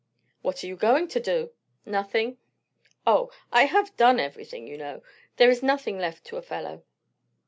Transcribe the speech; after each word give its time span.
"What 0.41 0.63
are 0.63 0.67
you 0.67 0.75
going 0.75 1.07
to 1.09 1.19
do?" 1.19 1.51
"Nothing. 1.85 2.39
O, 3.05 3.31
I 3.51 3.65
have 3.65 3.95
done 3.97 4.19
everything, 4.19 4.65
you 4.65 4.75
know. 4.75 5.03
There 5.37 5.51
is 5.51 5.61
nothing 5.61 5.99
left 5.99 6.25
to 6.25 6.37
a 6.37 6.41
fellow." 6.41 6.83